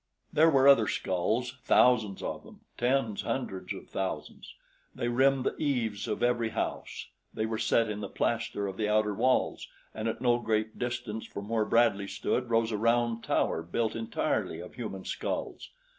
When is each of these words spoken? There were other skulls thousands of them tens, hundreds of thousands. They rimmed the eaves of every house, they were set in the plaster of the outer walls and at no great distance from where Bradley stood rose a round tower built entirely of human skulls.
There 0.33 0.49
were 0.49 0.67
other 0.67 0.87
skulls 0.87 1.59
thousands 1.63 2.23
of 2.23 2.43
them 2.43 2.61
tens, 2.75 3.21
hundreds 3.21 3.71
of 3.73 3.87
thousands. 3.87 4.55
They 4.95 5.09
rimmed 5.09 5.43
the 5.45 5.55
eaves 5.57 6.07
of 6.07 6.23
every 6.23 6.49
house, 6.49 7.09
they 7.31 7.45
were 7.45 7.59
set 7.59 7.87
in 7.87 7.99
the 8.01 8.09
plaster 8.09 8.65
of 8.65 8.77
the 8.77 8.89
outer 8.89 9.13
walls 9.13 9.67
and 9.93 10.07
at 10.07 10.19
no 10.19 10.39
great 10.39 10.79
distance 10.79 11.27
from 11.27 11.49
where 11.49 11.65
Bradley 11.65 12.07
stood 12.07 12.49
rose 12.49 12.71
a 12.71 12.77
round 12.79 13.23
tower 13.23 13.61
built 13.61 13.95
entirely 13.95 14.59
of 14.59 14.73
human 14.73 15.05
skulls. 15.05 15.69